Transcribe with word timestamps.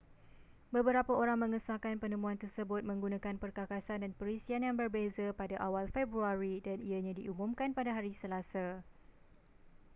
beberapa 0.75 1.11
orang 1.21 1.37
mengesahkan 1.45 1.95
penemuan 2.03 2.33
tersebut 2.43 2.81
menggunakan 2.89 3.35
perkakasan 3.43 3.99
dan 4.03 4.11
perisian 4.19 4.61
yang 4.67 4.73
berbeza 4.81 5.27
pada 5.39 5.55
awal 5.67 5.85
februari 5.95 6.55
dan 6.67 6.77
ianya 6.89 7.13
diumumkan 7.19 7.69
pada 7.77 7.91
hari 7.97 8.09
selasa 8.21 8.67